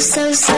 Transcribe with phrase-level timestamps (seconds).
[0.00, 0.57] so, so,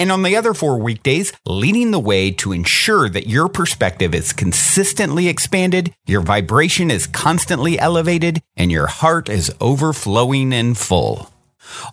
[0.00, 4.32] and on the other four weekdays, leading the way to ensure that your perspective is
[4.32, 11.30] consistently expanded, your vibration is constantly elevated, and your heart is overflowing and full.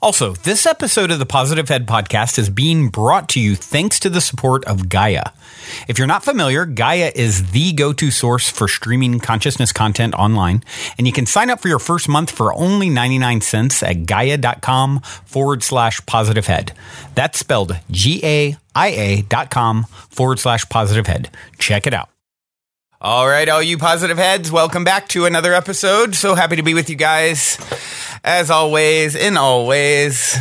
[0.02, 4.10] Also, this episode of the Positive Head podcast is being brought to you thanks to
[4.10, 5.32] the support of Gaia.
[5.88, 10.64] If you're not familiar, Gaia is the go to source for streaming consciousness content online,
[10.98, 15.00] and you can sign up for your first month for only 99 cents at gaia.com
[15.26, 16.74] forward slash positive head.
[17.16, 21.30] That's spelled G A I A dot com forward slash positive head.
[21.58, 22.17] Check it out.
[23.00, 26.16] All right, all you positive heads, welcome back to another episode.
[26.16, 27.60] So happy to be with you guys.
[28.24, 30.36] As always, in always,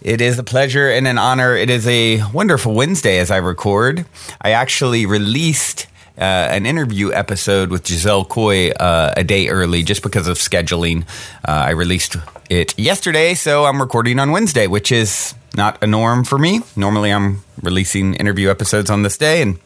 [0.00, 1.56] it is a pleasure and an honor.
[1.56, 4.06] It is a wonderful Wednesday as I record.
[4.40, 10.04] I actually released uh, an interview episode with Giselle Coy uh, a day early just
[10.04, 11.02] because of scheduling.
[11.44, 12.14] Uh, I released
[12.48, 16.60] it yesterday, so I'm recording on Wednesday, which is not a norm for me.
[16.76, 19.58] Normally, I'm releasing interview episodes on this day, and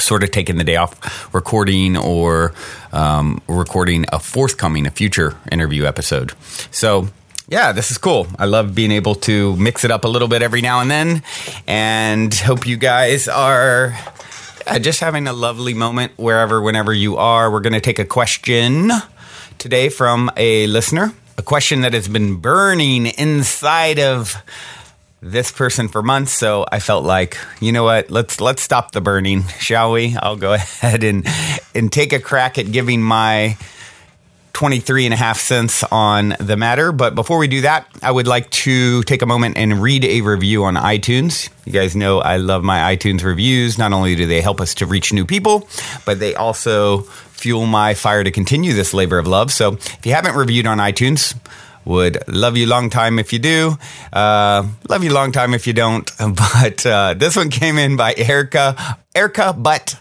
[0.00, 2.52] sort of taking the day off recording or
[2.92, 6.32] um, recording a forthcoming, a future interview episode.
[6.70, 7.08] So,
[7.48, 8.28] yeah, this is cool.
[8.38, 11.22] I love being able to mix it up a little bit every now and then,
[11.66, 13.98] and hope you guys are
[14.66, 17.50] uh, just having a lovely moment wherever, whenever you are.
[17.50, 18.92] We're going to take a question
[19.58, 24.36] today from a listener, a question that has been burning inside of
[25.22, 29.00] this person for months so i felt like you know what let's let's stop the
[29.00, 30.16] burning shall we?
[30.16, 31.26] I'll go ahead and
[31.74, 33.56] and take a crack at giving my
[34.52, 36.92] 23 and a half cents on the matter.
[36.92, 40.22] But before we do that i would like to take a moment and read a
[40.22, 41.50] review on itunes.
[41.66, 43.76] You guys know i love my itunes reviews.
[43.76, 45.68] Not only do they help us to reach new people
[46.06, 47.02] but they also
[47.40, 49.50] fuel my fire to continue this labor of love.
[49.52, 51.34] So if you haven't reviewed on itunes
[51.90, 53.76] would love you long time if you do.
[54.12, 56.10] Uh, love you long time if you don't.
[56.40, 58.76] But uh, this one came in by Erica,
[59.14, 59.98] Erica Butt,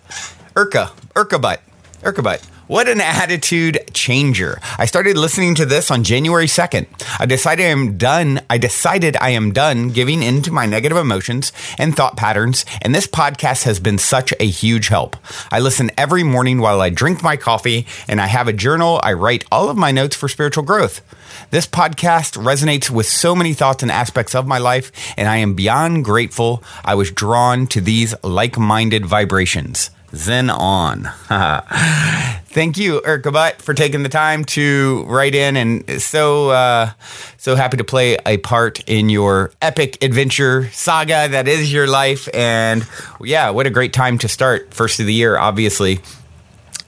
[0.56, 1.62] Erica, Erica Butt,
[2.04, 2.42] Erica Butt.
[2.70, 4.60] What an attitude changer.
[4.78, 6.86] I started listening to this on January 2nd.
[7.20, 8.42] I decided I am done.
[8.48, 12.94] I decided I am done giving in to my negative emotions and thought patterns, and
[12.94, 15.18] this podcast has been such a huge help.
[15.52, 19.00] I listen every morning while I drink my coffee, and I have a journal.
[19.02, 21.02] I write all of my notes for spiritual growth.
[21.50, 25.56] This podcast resonates with so many thoughts and aspects of my life, and I am
[25.56, 29.90] beyond grateful I was drawn to these like minded vibrations.
[30.16, 31.10] Zen on.
[32.46, 36.92] Thank you, Erkabut, for taking the time to write in, and so uh,
[37.38, 42.28] so happy to play a part in your epic adventure saga that is your life.
[42.34, 42.88] And
[43.22, 46.00] yeah, what a great time to start first of the year, obviously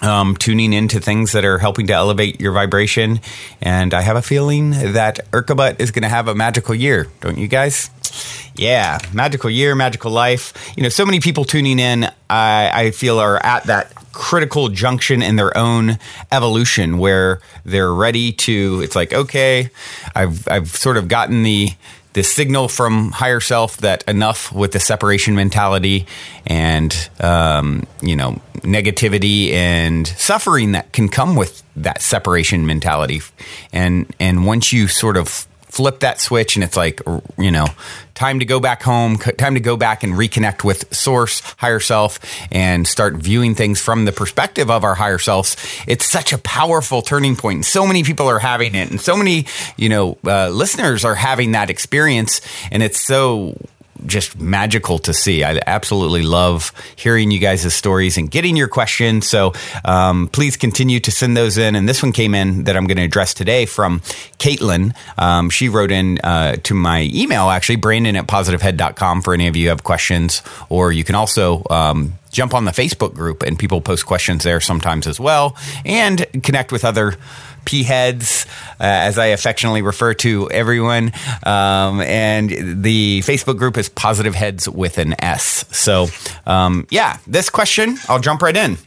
[0.01, 3.19] um, tuning into things that are helping to elevate your vibration.
[3.61, 7.37] And I have a feeling that Urkabut is going to have a magical year, don't
[7.37, 7.89] you guys?
[8.55, 10.73] Yeah, magical year, magical life.
[10.75, 15.21] You know, so many people tuning in, I, I feel, are at that critical junction
[15.21, 15.97] in their own
[16.31, 18.81] evolution where they're ready to.
[18.83, 19.69] It's like, okay,
[20.13, 21.69] I've I've sort of gotten the
[22.13, 26.05] the signal from higher self that enough with the separation mentality
[26.45, 33.21] and um, you know negativity and suffering that can come with that separation mentality.
[33.71, 37.01] And and once you sort of flip that switch and it's like
[37.37, 37.65] you know
[38.13, 42.19] time to go back home time to go back and reconnect with source higher self
[42.51, 45.55] and start viewing things from the perspective of our higher selves.
[45.87, 49.15] It's such a powerful turning point and so many people are having it and so
[49.15, 49.45] many
[49.77, 53.57] you know uh, listeners are having that experience and it's so
[54.05, 55.43] just magical to see.
[55.43, 59.27] I absolutely love hearing you guys' stories and getting your questions.
[59.27, 59.53] So
[59.85, 61.75] um, please continue to send those in.
[61.75, 63.99] And this one came in that I'm going to address today from
[64.39, 64.95] Caitlin.
[65.17, 69.55] Um, she wrote in uh, to my email, actually, Brandon at positivehead.com for any of
[69.55, 70.41] you have questions.
[70.69, 74.59] Or you can also um, jump on the Facebook group and people post questions there
[74.59, 75.55] sometimes as well
[75.85, 77.15] and connect with other
[77.65, 78.45] P heads,
[78.79, 81.11] uh, as I affectionately refer to everyone.
[81.43, 85.65] Um, and the Facebook group is Positive Heads with an S.
[85.71, 86.07] So,
[86.45, 88.77] um, yeah, this question, I'll jump right in.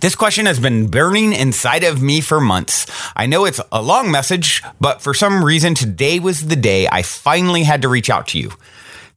[0.00, 2.86] This question has been burning inside of me for months.
[3.16, 7.02] I know it's a long message, but for some reason, today was the day I
[7.02, 8.52] finally had to reach out to you.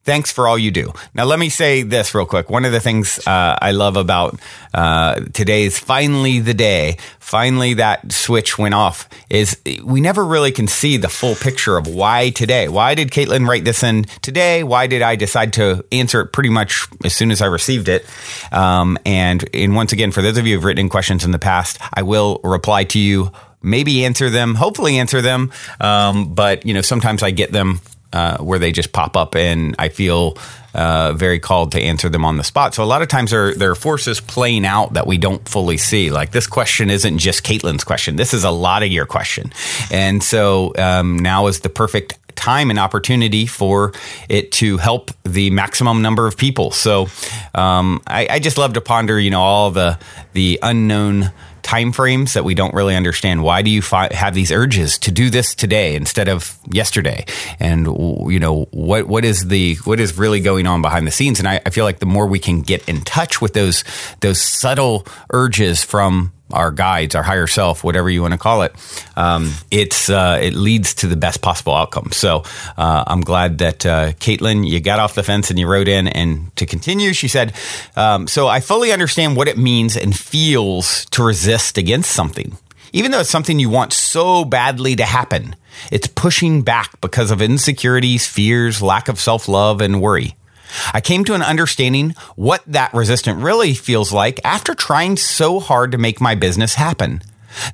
[0.04, 0.92] Thanks for all you do.
[1.14, 2.50] Now, let me say this real quick.
[2.50, 4.38] One of the things uh, I love about
[4.74, 10.52] uh, today is finally the day, finally that switch went off, is we never really
[10.52, 12.68] can see the full picture of why today.
[12.68, 14.64] Why did Caitlin write this in today?
[14.64, 18.06] Why did I decide to answer it pretty much as soon as I received it?
[18.52, 21.40] Um, and, and once again, for those of you who've written in questions in the
[21.40, 25.52] past, I will reply to you maybe answer them, hopefully answer them.
[25.80, 27.80] Um, but you know, sometimes I get them
[28.13, 30.38] uh, where they just pop up, and I feel
[30.74, 32.74] uh, very called to answer them on the spot.
[32.74, 35.77] So a lot of times there, there are forces playing out that we don't fully
[35.77, 36.12] see.
[36.12, 38.15] Like this question isn't just Caitlin's question.
[38.15, 39.51] This is a lot of your question.
[39.92, 43.94] And so um, now is the perfect time and opportunity for
[44.27, 46.71] it to help the maximum number of people.
[46.71, 47.07] So
[47.54, 50.00] um, I, I just love to ponder, you know, all the
[50.33, 51.31] the unknown
[51.74, 53.42] time frames that we don't really understand.
[53.42, 57.25] Why do you fi- have these urges to do this today instead of yesterday?
[57.60, 61.40] And you know what what is the what is really going on behind the scenes?
[61.40, 63.84] And I, I feel like the more we can get in touch with those
[64.20, 68.74] those subtle urges from our guides, our higher self, whatever you want to call it,
[69.16, 72.12] um, it's uh, it leads to the best possible outcome.
[72.12, 72.44] So
[72.78, 76.08] uh, I'm glad that uh, Caitlin, you got off the fence and you wrote in.
[76.08, 77.54] And to continue, she said,
[77.96, 82.58] um, "So I fully understand what it means and feels to resist against something,
[82.94, 85.56] even though it's something you want so badly to happen.
[85.92, 90.36] It's pushing back because of insecurities, fears, lack of self love, and worry."
[90.94, 95.92] I came to an understanding what that resistance really feels like after trying so hard
[95.92, 97.22] to make my business happen.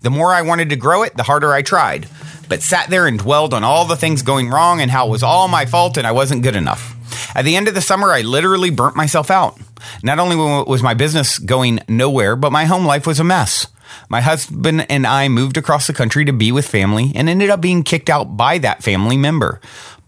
[0.02, 2.08] The more I wanted to grow it, the harder I tried,
[2.50, 5.24] but sat there and dwelled on all the things going wrong and how it was
[5.24, 6.96] all my fault and I wasn't good enough.
[7.36, 9.58] At the end of the summer, I literally burnt myself out.
[10.04, 13.68] Not only was my business going nowhere, but my home life was a mess.
[14.08, 17.62] My husband and I moved across the country to be with family and ended up
[17.62, 19.60] being kicked out by that family member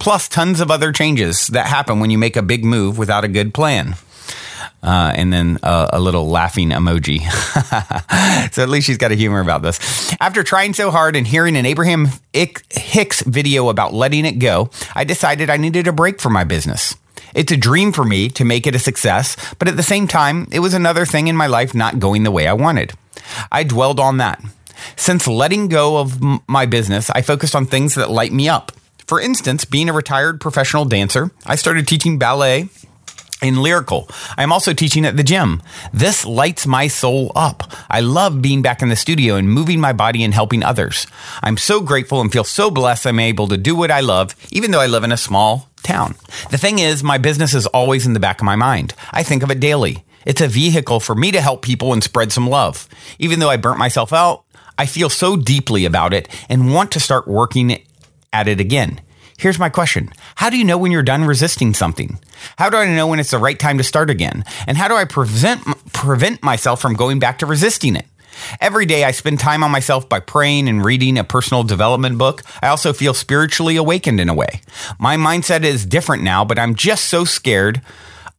[0.02, 3.28] plus tons of other changes that happen when you make a big move without a
[3.28, 3.96] good plan.
[4.82, 7.22] Uh, and then a, a, little laughing emoji.
[8.52, 9.80] so at least she's got a humor about this.
[10.20, 15.04] After trying so hard and hearing an Abraham Hicks video about letting it go, I
[15.04, 16.96] decided I needed a break from my business.
[17.34, 20.48] It's a dream for me to make it a success, but at the same time,
[20.52, 22.94] it was another thing in my life not going the way I wanted.
[23.52, 24.44] I dwelled on that.
[24.96, 28.72] Since letting go of m- my business, I focused on things that light me up.
[29.06, 32.70] For instance, being a retired professional dancer, I started teaching ballet
[33.42, 34.08] in lyrical.
[34.38, 35.62] I'm also teaching at the gym.
[35.94, 37.72] This lights my soul up.
[37.90, 41.08] I love being back in the studio and moving my body and helping others.
[41.42, 44.72] I'm so grateful and feel so blessed I'm able to do what I love, even
[44.72, 46.16] though I live in a small town.
[46.52, 48.94] The thing is, my business is always in the back of my mind.
[49.12, 50.06] I think of it daily.
[50.26, 52.88] It's a vehicle for me to help people and spread some love.
[53.18, 54.44] Even though I burnt myself out,
[54.78, 57.82] I feel so deeply about it and want to start working
[58.32, 59.02] at it again.
[59.42, 60.14] Here's my question.
[60.36, 62.20] How do you know when you're done resisting something?
[62.60, 64.46] How do I know when it's the right time to start again?
[64.68, 68.06] And how do I prevent, prevent myself from going back to resisting it?
[68.60, 72.44] Every day I spend time on myself by praying and reading a personal development book.
[72.62, 74.62] I also feel spiritually awakened in a way.
[75.00, 77.82] My mindset is different now, but I'm just so scared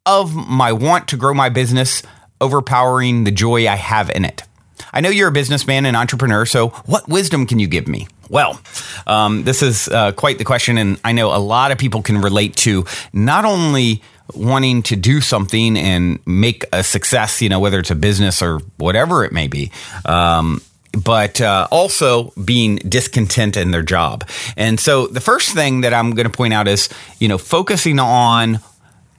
[0.06, 2.04] of my want to grow my business
[2.40, 4.44] overpowering the joy I have in it.
[4.92, 8.08] I know you're a businessman and entrepreneur, so what wisdom can you give me?
[8.28, 8.60] Well,
[9.06, 12.22] um, this is uh, quite the question, and I know a lot of people can
[12.22, 14.02] relate to not only
[14.34, 18.60] wanting to do something and make a success, you know, whether it's a business or
[18.78, 19.70] whatever it may be.
[20.04, 20.62] Um,
[20.92, 24.28] but uh, also being discontent in their job.
[24.56, 27.98] And so the first thing that I'm going to point out is, you know, focusing
[27.98, 28.60] on,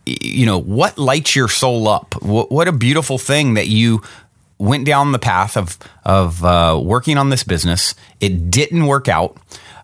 [0.06, 2.22] you know, what lights your soul up.
[2.22, 4.02] What, what a beautiful thing that you
[4.64, 7.94] went down the path of of uh, working on this business.
[8.20, 9.38] It didn't work out,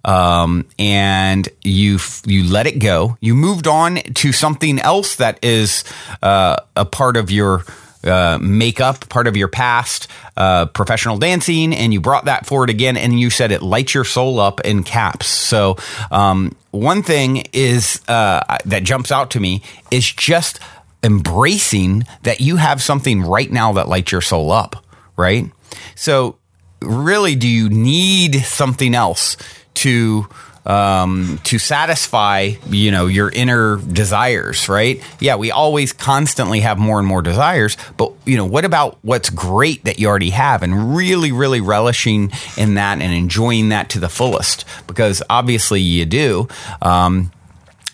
[0.05, 3.17] um, and you you let it go.
[3.19, 5.83] You moved on to something else that is
[6.23, 7.65] uh, a part of your
[8.03, 10.07] uh, makeup, part of your past,
[10.37, 14.05] uh, professional dancing, and you brought that forward again, and you said it lights your
[14.05, 15.27] soul up in caps.
[15.27, 15.75] So,
[16.09, 20.59] um, one thing is uh, that jumps out to me is just
[21.03, 24.83] embracing that you have something right now that lights your soul up,
[25.15, 25.49] right?
[25.95, 26.37] So,
[26.81, 29.37] really, do you need something else
[29.75, 30.27] to?
[30.65, 36.99] um, to satisfy you know your inner desires right yeah we always constantly have more
[36.99, 40.95] and more desires but you know what about what's great that you already have and
[40.95, 46.47] really really relishing in that and enjoying that to the fullest because obviously you do
[46.81, 47.31] um,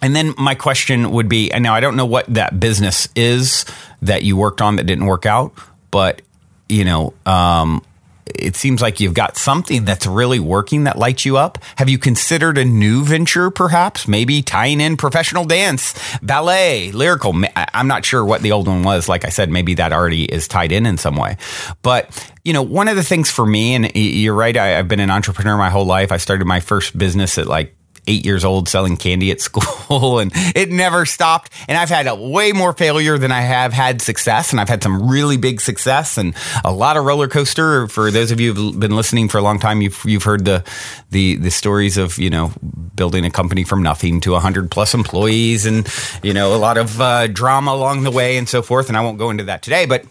[0.02, 3.66] and then my question would be and now i don't know what that business is
[4.02, 5.54] that you worked on that didn't work out
[5.92, 6.22] but
[6.68, 7.82] you know um,
[8.26, 11.58] it seems like you've got something that's really working that lights you up.
[11.78, 14.08] Have you considered a new venture, perhaps?
[14.08, 17.36] Maybe tying in professional dance, ballet, lyrical.
[17.56, 19.08] I'm not sure what the old one was.
[19.08, 21.38] Like I said, maybe that already is tied in in some way.
[21.82, 25.00] But, you know, one of the things for me, and you're right, I, have been
[25.00, 26.12] an entrepreneur my whole life.
[26.12, 27.75] I started my first business at like
[28.08, 31.52] eight years old selling candy at school and it never stopped.
[31.68, 34.52] And I've had a way more failure than I have had success.
[34.52, 37.88] And I've had some really big success and a lot of roller coaster.
[37.88, 40.64] For those of you who've been listening for a long time, you've, you've heard the,
[41.12, 42.52] the, the stories of, you know,
[42.96, 45.88] building a company from nothing to 100 plus employees and,
[46.24, 48.88] you know, a lot of uh, drama along the way and so forth.
[48.88, 50.06] And I won't go into that today, but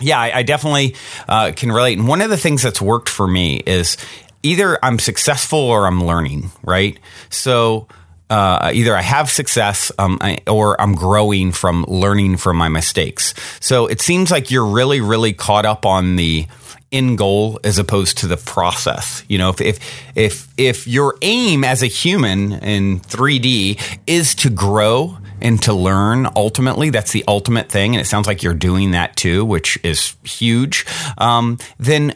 [0.00, 0.96] yeah, I, I definitely
[1.28, 1.98] uh, can relate.
[1.98, 3.96] And one of the things that's worked for me is
[4.42, 6.98] either I'm successful or I'm learning, right?
[7.28, 7.88] So
[8.30, 13.34] uh, either I have success um, I, or I'm growing from learning from my mistakes.
[13.60, 16.46] So it seems like you're really, really caught up on the
[16.92, 19.24] end goal as opposed to the process.
[19.28, 24.50] You know, if if if if your aim as a human in 3D is to
[24.50, 28.90] grow and to learn ultimately that's the ultimate thing and it sounds like you're doing
[28.90, 30.84] that too which is huge
[31.16, 32.14] um, then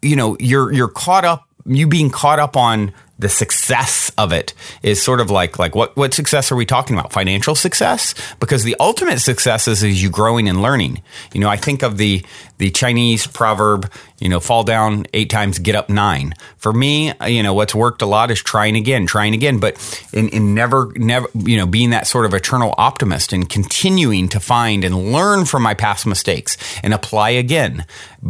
[0.00, 4.54] you know you're you're caught up you being caught up on the success of it
[4.82, 7.12] is sort of like like what what success are we talking about?
[7.12, 8.14] Financial success?
[8.40, 11.02] Because the ultimate success is, is you growing and learning.
[11.32, 12.24] You know i think of the
[12.58, 16.34] the chinese proverb you know fall down eight times get up nine.
[16.56, 19.58] For me you know what's worked a lot is trying again trying again.
[19.58, 19.76] But
[20.12, 24.40] in, in never never you know being that sort of eternal optimist and continuing to
[24.40, 27.86] find and learn from my past mistakes and apply again.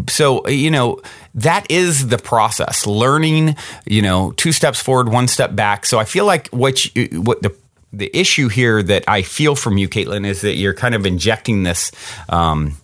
[0.08, 1.00] So you know
[1.34, 5.86] that is the process learning you know two steps forward one step back.
[5.86, 7.54] So i feel like what you, what the
[7.98, 11.62] the issue here that I feel from you, Caitlin, is that you're kind of injecting
[11.62, 11.92] this
[12.28, 12.76] um,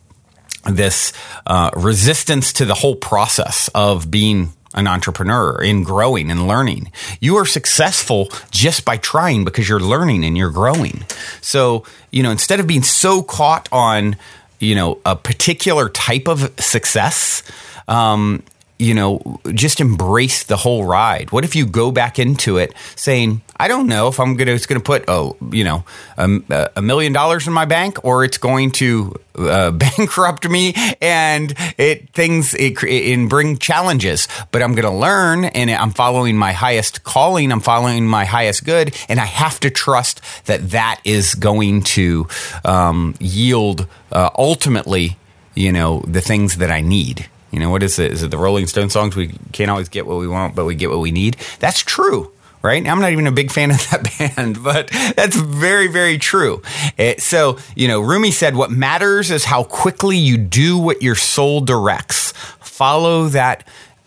[0.64, 1.12] this
[1.46, 6.92] uh, resistance to the whole process of being an entrepreneur in growing and learning.
[7.20, 11.04] You are successful just by trying because you're learning and you're growing.
[11.40, 14.16] So, you know, instead of being so caught on,
[14.60, 17.42] you know, a particular type of success,
[17.88, 18.42] um,
[18.80, 21.30] you know, just embrace the whole ride.
[21.32, 24.64] What if you go back into it saying, I don't know if I'm gonna it's
[24.64, 25.84] gonna put oh you know
[26.16, 30.72] a, a million dollars in my bank or it's going to uh, bankrupt me
[31.02, 34.28] and it things it, it, bring challenges.
[34.50, 37.52] But I'm gonna learn and I'm following my highest calling.
[37.52, 42.28] I'm following my highest good, and I have to trust that that is going to
[42.64, 45.18] um, yield uh, ultimately
[45.54, 47.28] you know the things that I need.
[47.50, 48.12] You know, what is it?
[48.12, 49.16] Is it the Rolling Stone songs?
[49.16, 51.36] We can't always get what we want, but we get what we need.
[51.58, 52.86] That's true right?
[52.86, 56.62] I'm not even a big fan of that band, but that's very, very true.
[56.96, 61.02] It, eh, so, you know, Rumi said, what matters is how quickly you do what
[61.02, 62.32] your soul directs.
[62.60, 63.66] Follow that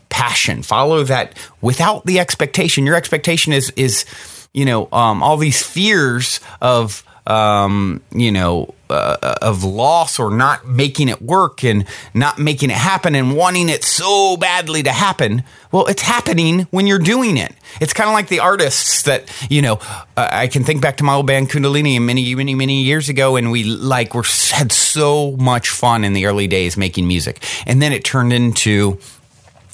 [0.10, 2.86] passion, follow that without the expectation.
[2.86, 4.06] Your expectation is, is,
[4.54, 10.68] you know, um, all these fears of, um, you know, uh, of loss or not
[10.68, 15.44] making it work and not making it happen and wanting it so badly to happen.
[15.72, 17.54] Well, it's happening when you're doing it.
[17.82, 19.80] It's kind of like the artists that, you know,
[20.16, 23.36] uh, I can think back to my old band Kundalini many, many, many years ago,
[23.36, 27.44] and we like were had so much fun in the early days making music.
[27.66, 29.00] And then it turned into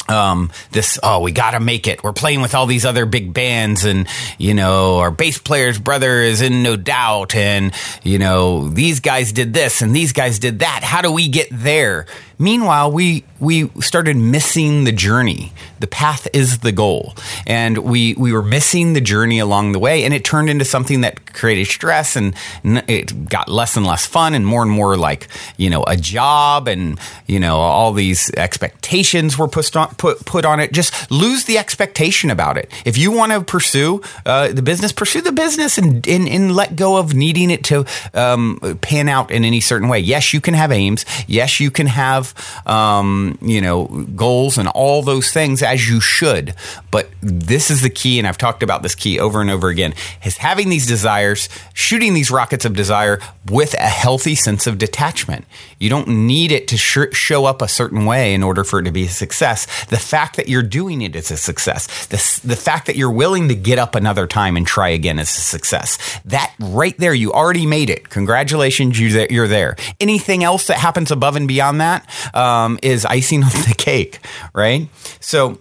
[0.09, 2.03] um, this, oh, we got to make it.
[2.03, 6.21] We're playing with all these other big bands, and, you know, our bass player's brother
[6.21, 7.73] is in No Doubt, and,
[8.03, 10.83] you know, these guys did this and these guys did that.
[10.83, 12.05] How do we get there?
[12.41, 15.51] Meanwhile, we we started missing the journey.
[15.81, 17.13] The path is the goal,
[17.45, 21.01] and we we were missing the journey along the way, and it turned into something
[21.01, 25.27] that created stress, and it got less and less fun, and more and more like
[25.57, 30.45] you know a job, and you know all these expectations were put on put put
[30.45, 30.71] on it.
[30.71, 32.71] Just lose the expectation about it.
[32.85, 36.77] If you want to pursue uh, the business, pursue the business, and, and, and let
[36.77, 39.99] go of needing it to um, pan out in any certain way.
[39.99, 41.03] Yes, you can have aims.
[41.27, 42.28] Yes, you can have
[42.65, 46.55] um, you know goals and all those things as you should.
[46.91, 49.93] But this is the key, and I've talked about this key over and over again:
[50.23, 53.19] is having these desires, shooting these rockets of desire
[53.49, 55.45] with a healthy sense of detachment.
[55.79, 58.83] You don't need it to sh- show up a certain way in order for it
[58.83, 59.85] to be a success.
[59.85, 62.07] The fact that you're doing it is a success.
[62.07, 65.29] The, the fact that you're willing to get up another time and try again is
[65.29, 66.19] a success.
[66.25, 68.09] That right there, you already made it.
[68.09, 69.75] Congratulations, you're there.
[69.99, 74.19] Anything else that happens above and beyond that um, is icing on the cake,
[74.53, 74.87] right?
[75.19, 75.59] So,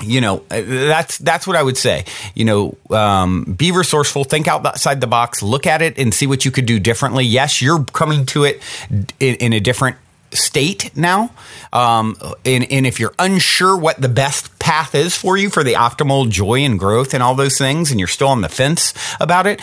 [0.00, 2.04] you know that's that's what I would say.
[2.34, 6.44] You know, um, be resourceful, think outside the box, look at it, and see what
[6.44, 7.24] you could do differently.
[7.24, 8.62] Yes, you're coming to it
[9.18, 9.96] in, in a different
[10.32, 11.30] state now.
[11.72, 15.72] Um, and, and if you're unsure what the best path is for you for the
[15.72, 19.46] optimal joy and growth and all those things, and you're still on the fence about
[19.46, 19.62] it,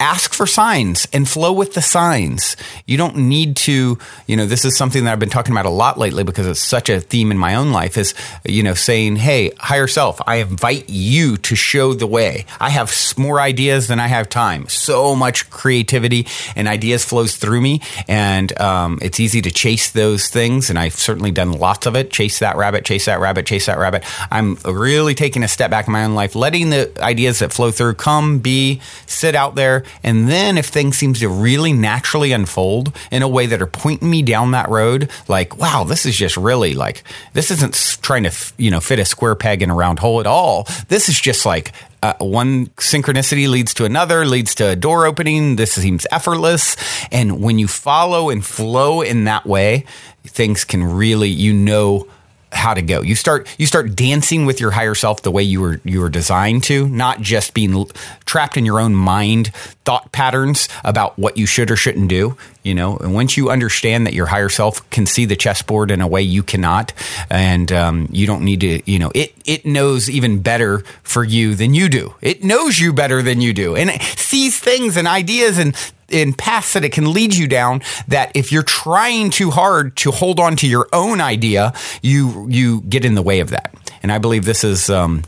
[0.00, 2.56] ask for signs and flow with the signs.
[2.86, 5.70] You don't need to, you know, this is something that I've been talking about a
[5.84, 8.14] lot lately because it's such a theme in my own life is,
[8.46, 12.46] you know, saying, hey, higher self, I invite you to show the way.
[12.58, 14.68] I have more ideas than I have time.
[14.68, 20.28] So much creativity and ideas flows through me, and um, it's easy to chase those
[20.28, 20.70] things.
[20.70, 22.10] And I've certainly done lots of it.
[22.10, 24.02] Chase that rabbit, chase that rabbit, chase that rabbit.
[24.30, 27.52] I'm I'm really taking a step back in my own life, letting the ideas that
[27.52, 29.84] flow through come, be, sit out there.
[30.02, 34.10] And then if things seems to really naturally unfold in a way that are pointing
[34.10, 38.32] me down that road, like, wow, this is just really like, this isn't trying to,
[38.56, 40.66] you know, fit a square peg in a round hole at all.
[40.88, 41.72] This is just like,
[42.02, 45.56] uh, one synchronicity leads to another, leads to a door opening.
[45.56, 46.76] This seems effortless.
[47.10, 49.86] And when you follow and flow in that way,
[50.24, 52.06] things can really, you know,
[52.56, 53.02] how to go.
[53.02, 56.08] You start you start dancing with your higher self the way you were you were
[56.08, 57.86] designed to, not just being
[58.24, 59.52] trapped in your own mind
[59.86, 62.36] thought patterns about what you should or shouldn't do.
[62.62, 66.00] You know, and once you understand that your higher self can see the chessboard in
[66.00, 66.92] a way you cannot,
[67.30, 71.54] and um, you don't need to, you know, it it knows even better for you
[71.54, 72.14] than you do.
[72.20, 75.74] It knows you better than you do, and it sees things and ideas and
[76.08, 80.10] in paths that it can lead you down that if you're trying too hard to
[80.10, 83.72] hold on to your own idea, you you get in the way of that.
[84.02, 85.22] And I believe this is um,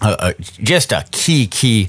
[0.00, 1.88] a, a, just a key key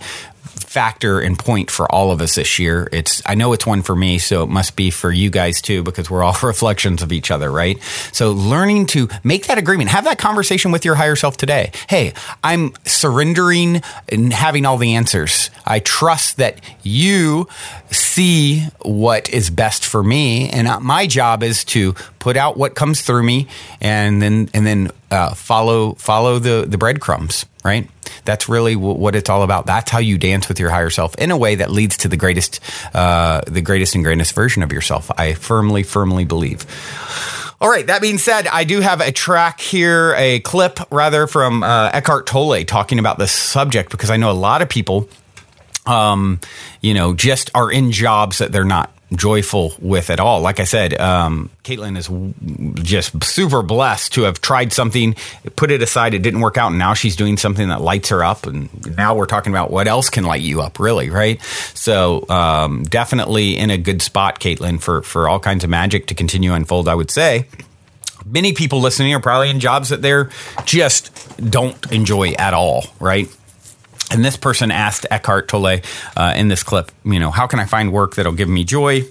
[0.53, 2.87] factor and point for all of us this year.
[2.91, 5.83] It's I know it's one for me, so it must be for you guys too
[5.83, 7.81] because we're all reflections of each other, right?
[8.11, 11.71] So learning to make that agreement, have that conversation with your higher self today.
[11.89, 12.13] Hey,
[12.43, 15.49] I'm surrendering and having all the answers.
[15.65, 17.47] I trust that you
[17.91, 23.01] see what is best for me, and my job is to put out what comes
[23.01, 23.47] through me,
[23.81, 27.89] and then and then uh, follow follow the the breadcrumbs right?
[28.25, 29.65] That's really what it's all about.
[29.65, 32.17] That's how you dance with your higher self in a way that leads to the
[32.17, 32.59] greatest,
[32.93, 35.11] uh, the greatest and greatest version of yourself.
[35.17, 36.65] I firmly, firmly believe.
[37.61, 37.87] All right.
[37.87, 42.27] That being said, I do have a track here, a clip rather from uh, Eckhart
[42.27, 45.07] Tolle talking about this subject because I know a lot of people,
[45.85, 46.41] um,
[46.81, 50.41] you know, just are in jobs that they're not joyful with at all.
[50.41, 55.15] Like I said, um, Caitlin is just super blessed to have tried something,
[55.55, 58.23] put it aside, it didn't work out, and now she's doing something that lights her
[58.23, 58.45] up.
[58.45, 61.41] And now we're talking about what else can light you up, really, right?
[61.73, 66.15] So um, definitely in a good spot, Caitlin, for for all kinds of magic to
[66.15, 66.87] continue unfold.
[66.87, 67.47] I would say.
[68.25, 70.29] Many people listening are probably in jobs that they're
[70.63, 71.11] just
[71.51, 73.27] don't enjoy at all, right?
[74.11, 75.79] And this person asked Eckhart Tolle
[76.15, 79.03] uh, in this clip, you know, how can I find work that'll give me joy?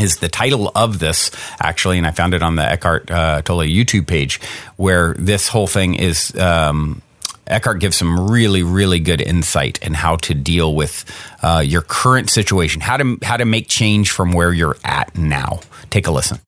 [0.00, 3.64] Is the title of this actually, and I found it on the Eckhart uh, Tolle
[3.64, 4.40] YouTube page,
[4.76, 6.34] where this whole thing is.
[6.36, 7.02] Um,
[7.46, 11.04] Eckhart gives some really, really good insight in how to deal with
[11.42, 15.60] uh, your current situation, how to how to make change from where you're at now.
[15.90, 16.40] Take a listen.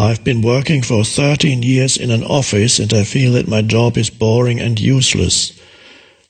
[0.00, 3.98] I've been working for 13 years in an office and I feel that my job
[3.98, 5.52] is boring and useless.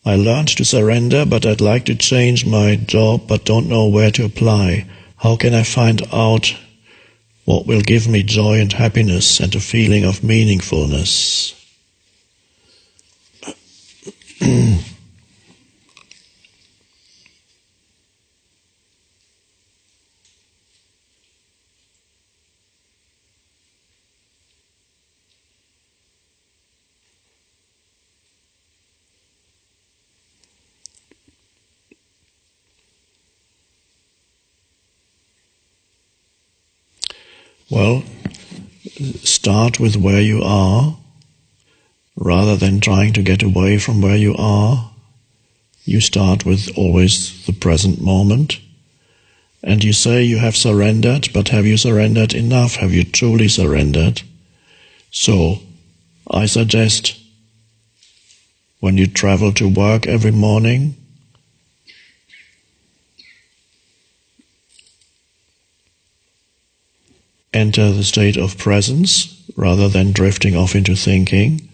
[0.04, 4.10] I learned to surrender, but I'd like to change my job but don't know where
[4.10, 4.86] to apply.
[5.18, 6.52] How can I find out
[7.44, 11.54] what will give me joy and happiness and a feeling of meaningfulness?
[37.70, 38.02] Well,
[39.22, 40.96] start with where you are
[42.16, 44.90] rather than trying to get away from where you are.
[45.84, 48.58] You start with always the present moment.
[49.62, 52.76] And you say you have surrendered, but have you surrendered enough?
[52.76, 54.22] Have you truly surrendered?
[55.12, 55.60] So,
[56.28, 57.18] I suggest
[58.80, 60.96] when you travel to work every morning,
[67.52, 71.68] enter the state of presence rather than drifting off into thinking,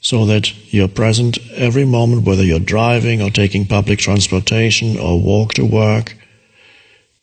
[0.00, 5.54] so that you're present every moment, whether you're driving or taking public transportation or walk
[5.54, 6.16] to work.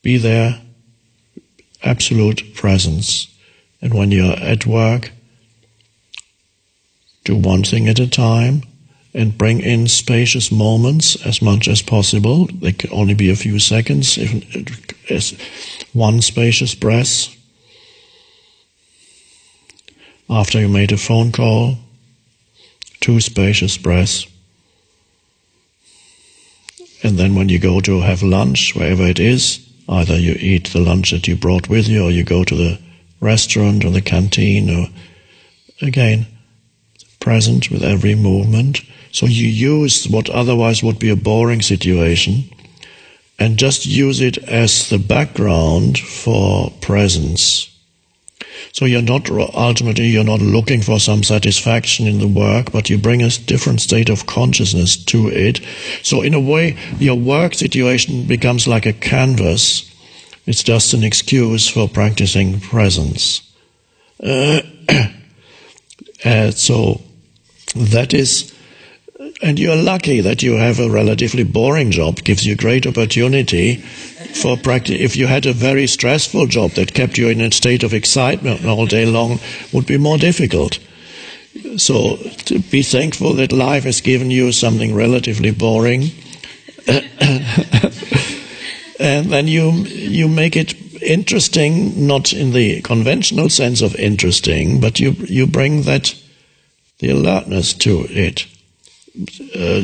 [0.02, 0.62] Be there,
[1.82, 3.28] absolute presence.
[3.82, 5.12] And when you're at work,
[7.24, 8.64] do one thing at a time
[9.14, 12.48] and bring in spacious moments as much as possible.
[12.48, 17.33] They can only be a few seconds, if, one spacious breath
[20.30, 21.78] after you made a phone call,
[23.00, 24.28] two spacious breaths.
[27.04, 29.60] And then when you go to have lunch, wherever it is,
[29.90, 32.80] either you eat the lunch that you brought with you or you go to the
[33.20, 34.88] restaurant or the canteen or
[35.82, 36.26] again,
[37.20, 38.82] present with every movement.
[39.12, 42.50] So you use what otherwise would be a boring situation
[43.40, 47.70] and just use it as the background for presence.
[48.72, 52.98] So you're not ultimately you're not looking for some satisfaction in the work, but you
[52.98, 55.62] bring a different state of consciousness to it.
[56.02, 59.90] So in a way, your work situation becomes like a canvas.
[60.46, 63.42] It's just an excuse for practicing presence.
[64.22, 64.62] Uh,
[66.26, 67.02] uh, so
[67.76, 68.54] that is,
[69.42, 72.24] and you're lucky that you have a relatively boring job.
[72.24, 73.84] gives you great opportunity
[74.34, 75.00] for practice.
[75.00, 78.66] If you had a very stressful job that kept you in a state of excitement
[78.66, 79.40] all day long,
[79.72, 80.80] would be more difficult.
[81.78, 86.10] So to be thankful that life has given you something relatively boring,
[89.00, 95.00] and then you you make it interesting, not in the conventional sense of interesting, but
[95.00, 96.16] you you bring that
[97.00, 98.48] the alertness to it.
[99.56, 99.84] Uh,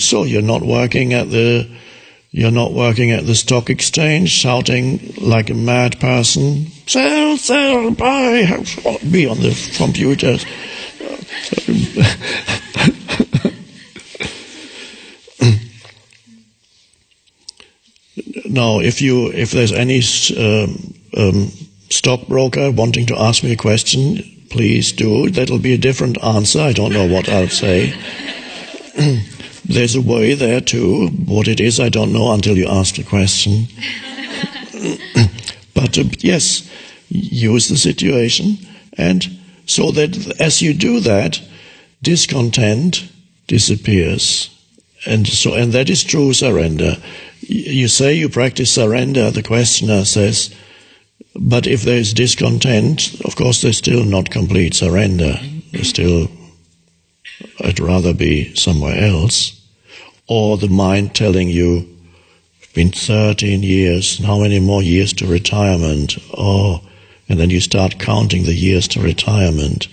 [0.00, 1.68] so you're not working at the
[2.32, 8.44] you're not working at the stock exchange shouting like a mad person, sell, sell, buy,
[9.10, 10.38] be on the computer.
[18.48, 20.02] now, if you if there's any
[20.38, 21.50] um, um,
[21.90, 25.28] stockbroker wanting to ask me a question, please do.
[25.28, 26.60] That'll be a different answer.
[26.60, 27.92] I don't know what I'll say.
[29.64, 31.08] There's a way there too.
[31.08, 33.66] What it is, I don't know until you ask the question.
[35.74, 36.68] but uh, yes,
[37.08, 38.58] use the situation,
[38.94, 41.40] and so that as you do that,
[42.02, 43.08] discontent
[43.46, 44.48] disappears.
[45.06, 46.96] And so, and that is true surrender.
[47.40, 50.54] You say you practice surrender, the questioner says,
[51.34, 55.40] but if there is discontent, of course, there's still not complete surrender.
[55.72, 56.28] There's still
[57.60, 59.58] I'd rather be somewhere else.
[60.28, 61.88] Or the mind telling you,
[62.74, 66.16] been 13 years, how many more years to retirement?
[66.36, 66.80] Oh,
[67.28, 69.88] and then you start counting the years to retirement.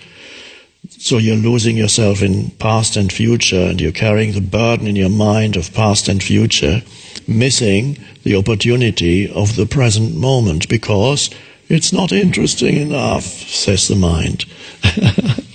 [0.88, 5.09] So you're losing yourself in past and future, and you're carrying the burden in your
[5.09, 6.81] mind of past and future,
[7.27, 11.29] missing the opportunity of the present moment because
[11.67, 14.45] it's not interesting enough, says the mind.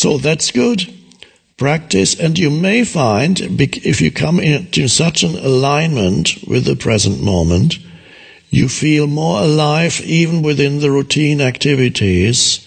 [0.00, 0.90] So that's good.
[1.58, 7.22] Practice, and you may find if you come into such an alignment with the present
[7.22, 7.78] moment,
[8.48, 12.66] you feel more alive even within the routine activities.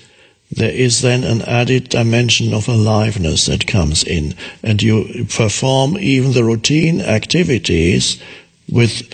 [0.52, 6.34] There is then an added dimension of aliveness that comes in, and you perform even
[6.34, 8.22] the routine activities
[8.70, 9.12] with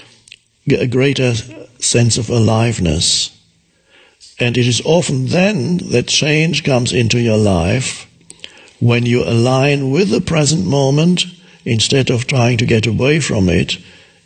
[0.70, 1.36] a greater
[1.80, 3.32] sense of aliveness.
[4.42, 8.08] And it is often then that change comes into your life
[8.80, 11.26] when you align with the present moment,
[11.66, 13.78] instead of trying to get away from it,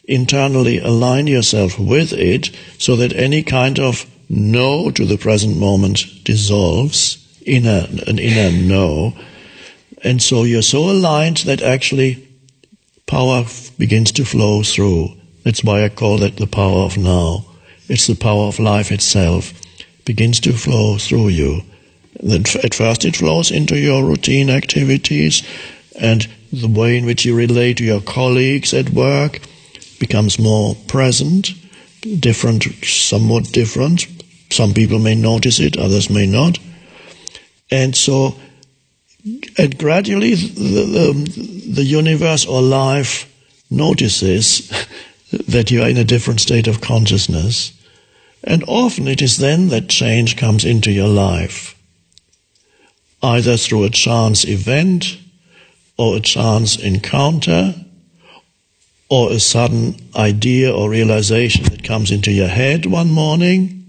[0.06, 6.06] internally align yourself with it so that any kind of no to the present moment
[6.24, 9.14] dissolves in an inner no.
[10.04, 12.28] And so you're so aligned that actually
[13.06, 13.46] power
[13.78, 15.10] begins to flow through.
[15.44, 17.46] That's why I call that the power of now.
[17.88, 19.54] It's the power of life itself.
[20.06, 21.64] Begins to flow through you.
[22.24, 25.44] Then at first it flows into your routine activities
[26.00, 29.42] and the way in which you relate to your colleagues at work
[30.00, 31.52] becomes more present,
[32.20, 34.08] different, somewhat different.
[34.50, 36.60] Some people may notice it, others may not.
[37.70, 38.36] And so,
[39.58, 43.30] and gradually the, the, the universe or life
[43.70, 44.70] notices
[45.48, 47.74] that you are in a different state of consciousness.
[48.44, 51.76] And often it is then that change comes into your life,
[53.24, 55.18] either through a chance event
[55.98, 57.74] or a chance encounter
[59.10, 63.80] or a sudden idea or realization that comes into your head one morning,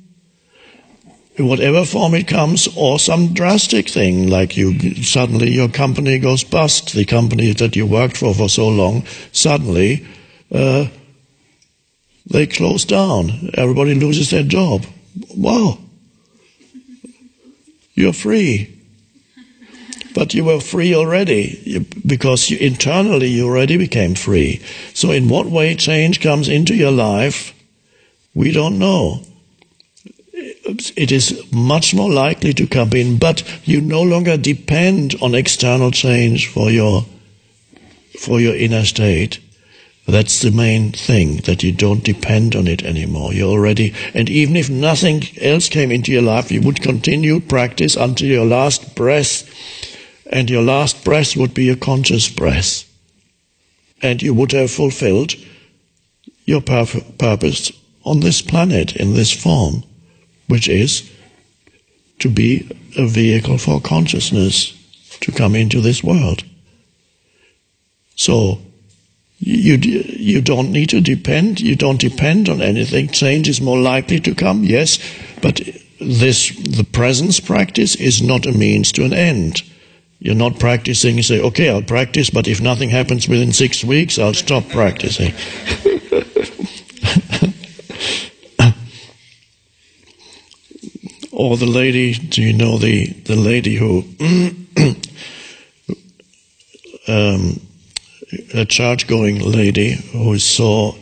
[1.36, 6.44] in whatever form it comes, or some drastic thing like you suddenly your company goes
[6.44, 10.06] bust, the company that you worked for for so long, suddenly
[10.52, 10.86] uh,
[12.30, 13.50] they close down.
[13.54, 14.84] Everybody loses their job.
[15.34, 15.78] Wow.
[17.94, 18.73] You're free.
[20.14, 24.62] But you were free already because you, internally you already became free.
[24.94, 27.52] So, in what way change comes into your life,
[28.34, 29.22] we don't know.
[30.96, 35.90] It is much more likely to come in, but you no longer depend on external
[35.90, 37.04] change for your,
[38.18, 39.40] for your inner state.
[40.06, 43.32] That's the main thing, that you don't depend on it anymore.
[43.32, 47.96] You're already, and even if nothing else came into your life, you would continue practice
[47.96, 49.48] until your last breath,
[50.26, 52.90] and your last breath would be a conscious breath.
[54.02, 55.34] And you would have fulfilled
[56.44, 57.72] your purpose
[58.04, 59.82] on this planet in this form,
[60.48, 61.10] which is
[62.18, 64.72] to be a vehicle for consciousness
[65.20, 66.44] to come into this world.
[68.16, 68.60] So,
[69.38, 71.60] you, you don't need to depend.
[71.60, 73.08] You don't depend on anything.
[73.08, 74.98] Change is more likely to come, yes,
[75.42, 75.60] but
[76.00, 79.62] this, the presence practice is not a means to an end.
[80.24, 84.18] You're not practicing, you say, okay, I'll practice, but if nothing happens within six weeks,
[84.18, 85.34] I'll stop practicing.
[91.30, 94.02] or the lady, do you know the, the lady who
[97.06, 97.60] um,
[98.54, 100.94] a church going lady who saw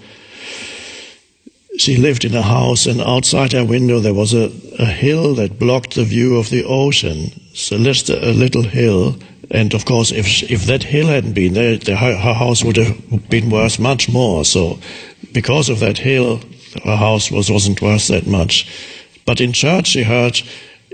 [1.76, 5.60] she lived in a house and outside her window there was a, a hill that
[5.60, 9.16] blocked the view of the ocean so just a, little hill
[9.50, 13.28] and of course if if that hill hadn't been there the, her, house would have
[13.28, 14.78] been worth much more so
[15.32, 16.40] because of that hill
[16.84, 18.66] her house was wasn't worth that much
[19.26, 20.40] but in church she heard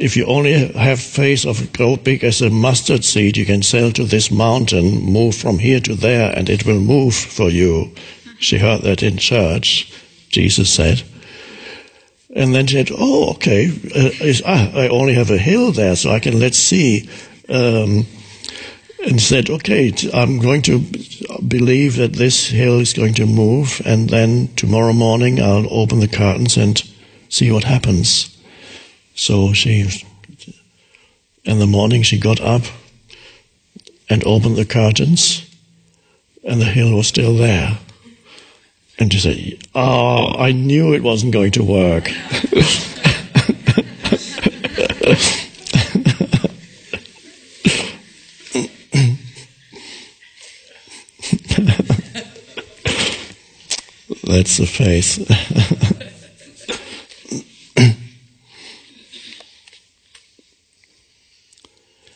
[0.01, 3.91] if you only have faith of grow big as a mustard seed, you can sail
[3.93, 7.93] to this mountain, move from here to there, and it will move for you.
[8.39, 9.93] She heard that in church,
[10.29, 11.03] Jesus said.
[12.35, 14.11] And then said, oh, okay, uh,
[14.45, 17.09] ah, I only have a hill there, so I can, let's see.
[17.49, 18.07] Um,
[19.07, 20.81] and said, okay, I'm going to
[21.47, 26.09] believe that this hill is going to move, and then tomorrow morning I'll open the
[26.09, 26.83] curtains and
[27.29, 28.37] see what happens.
[29.15, 29.89] So she,
[31.45, 32.63] in the morning, she got up
[34.11, 35.49] and opened the curtains,
[36.45, 37.79] and the hill was still there.
[38.99, 42.05] And she say, Oh, I knew it wasn't going to work.
[54.25, 55.19] That's the face.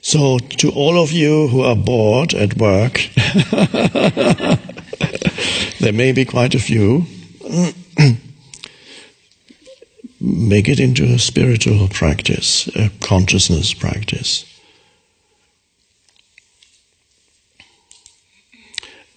[0.05, 3.09] So, to all of you who are bored at work,
[5.83, 7.07] there may be quite a few,
[10.21, 14.45] make it into a spiritual practice, a consciousness practice.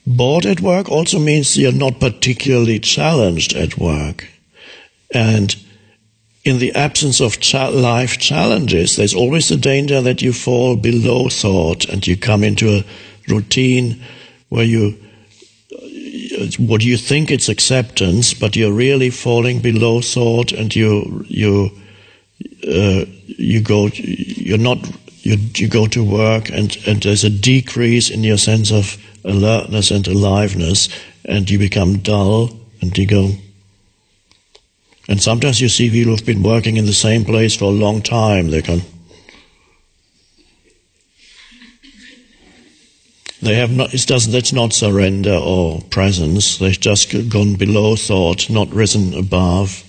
[0.07, 4.27] Bored at work also means you're not particularly challenged at work.
[5.13, 5.55] And
[6.43, 11.29] in the absence of cha- life challenges, there's always the danger that you fall below
[11.29, 12.83] thought and you come into a
[13.27, 14.01] routine
[14.49, 14.97] where you
[16.57, 21.71] what you think it's acceptance, but you're really falling below thought, and you you
[22.67, 24.77] uh, you go you're not
[25.21, 29.91] you you go to work, and and there's a decrease in your sense of alertness
[29.91, 30.89] and aliveness,
[31.25, 32.49] and you become dull,
[32.81, 33.31] and you go
[35.07, 38.01] and sometimes you see people who've been working in the same place for a long
[38.01, 38.49] time.
[38.49, 38.81] They can.
[43.45, 43.93] They have not.
[43.93, 44.31] It doesn't.
[44.31, 46.57] That's not surrender or presence.
[46.57, 49.83] They've just gone below thought, not risen above.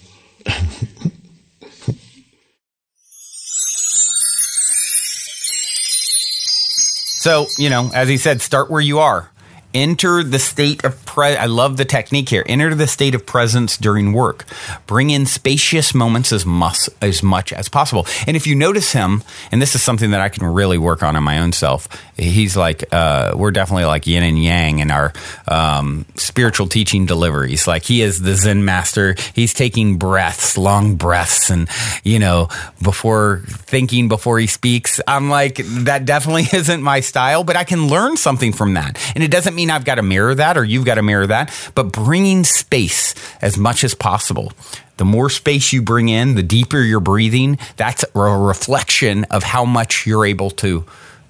[7.27, 9.33] So, you know, as he said, start where you are.
[9.75, 11.37] Enter the state of pre.
[11.37, 12.45] I love the technique here.
[12.47, 14.45] Enter the state of presence during work.
[14.87, 18.07] Bring in spacious moments as much as much as possible.
[18.27, 21.17] And if you notice him, and this is something that I can really work on
[21.17, 25.13] in my own self, he's like uh, we're definitely like yin and yang in our
[25.49, 27.67] um, spiritual teaching deliveries.
[27.67, 29.15] Like he is the Zen master.
[29.35, 31.69] He's taking breaths, long breaths, and
[32.03, 32.49] you know
[32.83, 35.01] before thinking before he speaks.
[35.07, 39.23] I'm like that definitely isn't my style, but I can learn something from that, and
[39.23, 41.93] it doesn't mean I've got to mirror that or you've got to mirror that, but
[41.93, 44.53] bringing space as much as possible.
[44.97, 49.65] The more space you bring in, the deeper you're breathing, that's a reflection of how
[49.65, 50.85] much you're able to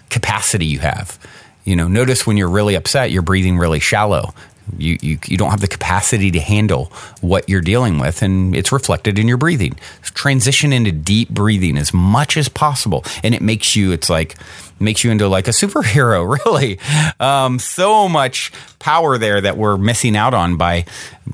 [0.08, 1.18] capacity you have.
[1.64, 4.34] You know, notice when you're really upset, you're breathing really shallow.
[4.78, 6.86] You, you, you don't have the capacity to handle
[7.20, 9.74] what you're dealing with, and it's reflected in your breathing.
[10.02, 14.36] Transition into deep breathing as much as possible, and it makes you, it's like,
[14.78, 16.78] makes you into like a superhero, really.
[17.20, 20.84] Um, so much power there that we're missing out on by,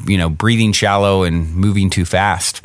[0.07, 2.63] you know, breathing shallow and moving too fast.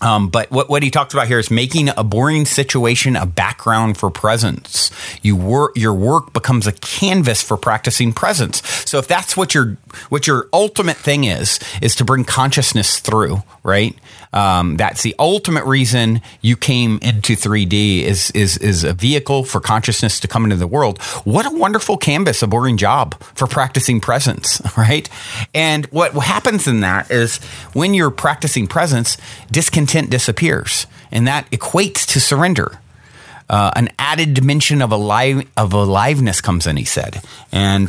[0.00, 3.96] Um, but what, what he talks about here is making a boring situation a background
[3.96, 4.90] for presence.
[5.22, 8.66] You work, your work becomes a canvas for practicing presence.
[8.84, 9.78] So if that's what your
[10.10, 13.94] what your ultimate thing is, is to bring consciousness through, right?
[14.32, 19.60] Um, that's the ultimate reason you came into 3D is is is a vehicle for
[19.60, 21.02] consciousness to come into the world.
[21.24, 25.08] What a wonderful canvas, a boring job for practicing presence, right?
[25.52, 27.38] And what happens in that is
[27.74, 29.16] when you're practicing presence,
[29.50, 32.78] discontent disappears, and that equates to surrender.
[33.48, 36.76] Uh, an added dimension of alive of aliveness comes in.
[36.76, 37.88] He said, and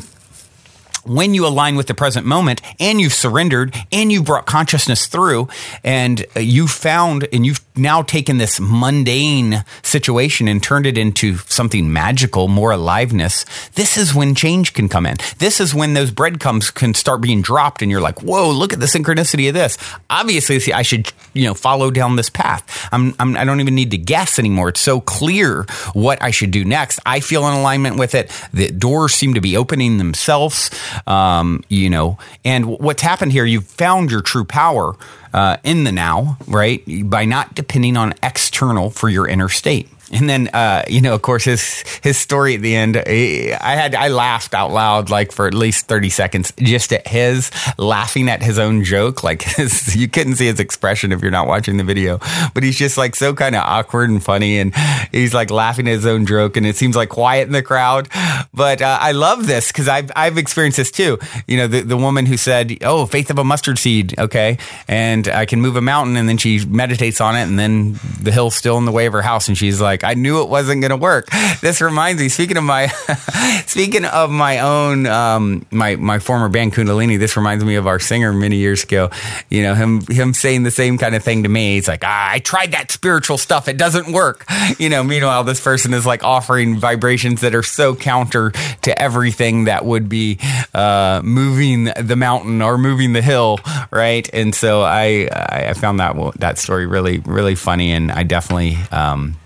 [1.10, 5.48] when you align with the present moment and you've surrendered and you brought consciousness through
[5.84, 11.38] and uh, you found and you've now taken this mundane situation and turned it into
[11.38, 15.18] something magical, more aliveness, this is when change can come in.
[15.40, 18.80] This is when those breadcrumbs can start being dropped and you're like, whoa, look at
[18.80, 19.78] the synchronicity of this.
[20.10, 22.88] Obviously, see, I should, you know, follow down this path.
[22.92, 24.70] I'm, I'm, I don't even need to guess anymore.
[24.70, 27.00] It's so clear what I should do next.
[27.06, 28.32] I feel in alignment with it.
[28.54, 30.70] The doors seem to be opening themselves.
[31.06, 34.96] Um, you know, and what's happened here, you've found your true power
[35.34, 36.84] uh, in the now, right?
[37.10, 39.90] By not depending on external for your inner state.
[40.12, 43.94] And then, uh, you know, of course, his his story at the end, I had
[43.94, 48.42] I laughed out loud like for at least thirty seconds just at his laughing at
[48.42, 49.24] his own joke.
[49.24, 52.20] Like his, you couldn't see his expression if you're not watching the video,
[52.54, 54.74] but he's just like so kind of awkward and funny, and
[55.12, 58.08] he's like laughing at his own joke, and it seems like quiet in the crowd.
[58.54, 61.20] But uh, I love this because I've I've experienced this too.
[61.48, 65.28] You know, the the woman who said, "Oh, faith of a mustard seed," okay, and
[65.28, 68.56] I can move a mountain, and then she meditates on it, and then the hill's
[68.56, 70.82] still in the way of her house, and she's like like, I knew it wasn't
[70.82, 71.30] going to work.
[71.60, 72.30] This reminds me.
[72.30, 72.88] Speaking of my,
[73.66, 77.18] speaking of my own, um, my my former band Kundalini.
[77.18, 79.10] This reminds me of our singer many years ago.
[79.50, 81.74] You know him him saying the same kind of thing to me.
[81.74, 83.68] He's like, ah, I tried that spiritual stuff.
[83.68, 84.46] It doesn't work.
[84.78, 85.04] You know.
[85.04, 90.10] Meanwhile, this person is like offering vibrations that are so counter to everything that would
[90.10, 90.38] be
[90.74, 94.30] uh, moving the mountain or moving the hill, right?
[94.34, 98.78] And so I I found that that story really really funny, and I definitely.
[98.92, 99.38] Um,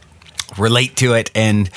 [0.58, 1.70] relate to it and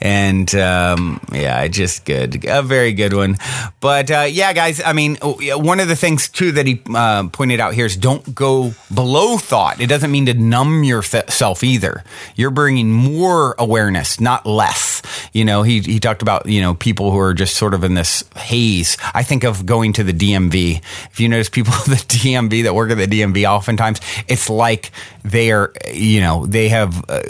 [0.00, 2.44] and um, yeah just good.
[2.44, 3.36] A very good one.
[3.80, 7.60] But uh, yeah guys i mean one of the things too that he uh, pointed
[7.60, 9.80] out here is don't go below thought.
[9.80, 12.04] It doesn't mean to numb yourself either.
[12.36, 15.02] You're bringing more awareness not less.
[15.32, 17.94] You know he, he talked about you know people who are just sort of in
[17.94, 18.96] this haze.
[19.14, 22.74] I think of going to the dmv if you notice people at the dmv that
[22.74, 24.90] work at the dmv oftentimes it's like
[25.24, 27.22] they are you know they have uh,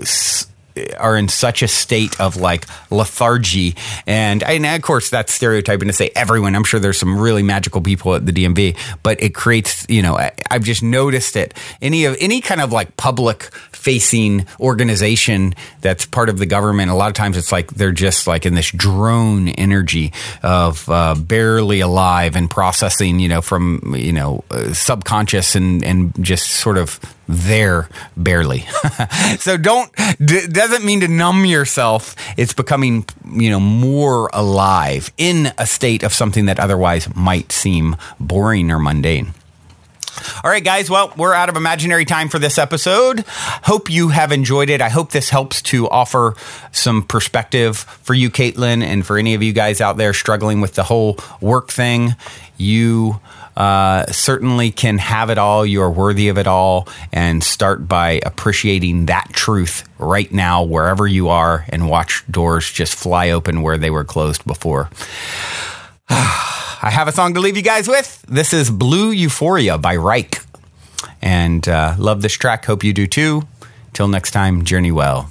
[0.99, 3.77] are in such a state of like lethargy.
[4.07, 6.55] And, and of course that's stereotyping to say everyone.
[6.55, 10.17] I'm sure there's some really magical people at the dmv but it creates you know
[10.17, 11.55] I, i've just noticed it.
[11.81, 16.95] Any of any kind of like public facing organization that's part of the government a
[16.95, 21.81] lot of times it's like they're just like in this drone energy of uh, barely
[21.81, 27.01] alive and processing you know from you know uh, subconscious and and just sort of
[27.33, 28.61] there barely.
[29.39, 29.91] so don't
[30.25, 32.15] d- doesn't mean to numb yourself.
[32.37, 37.97] It's becoming, you know, more alive in a state of something that otherwise might seem
[38.21, 39.35] boring or mundane.
[40.45, 40.91] All right, guys.
[40.91, 43.25] Well, we're out of imaginary time for this episode.
[43.27, 44.81] Hope you have enjoyed it.
[44.81, 46.35] I hope this helps to offer
[46.71, 50.75] some perspective for you, Caitlin, and for any of you guys out there struggling with
[50.75, 52.15] the whole work thing.
[52.57, 53.21] You
[53.57, 55.65] uh, certainly can have it all.
[55.67, 56.89] You are worthy of it all.
[57.13, 62.95] And start by appreciating that truth right now, wherever you are, and watch doors just
[62.95, 64.91] fly open where they were closed before.
[66.09, 68.25] I have a song to leave you guys with.
[68.29, 70.43] This is Blue Euphoria by Reich.
[71.21, 72.65] And uh, love this track.
[72.65, 73.43] Hope you do too.
[73.93, 75.31] Till next time, journey well.